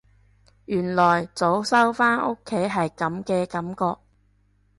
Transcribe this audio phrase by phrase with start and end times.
[0.65, 3.99] 原來早收返屋企係噉嘅感覺